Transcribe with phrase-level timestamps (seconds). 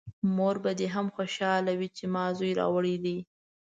[0.35, 3.17] مور به دې هم خوشحاله وي چې ما زوی راوړی دی!